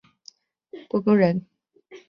[0.89, 1.45] 郭躬人。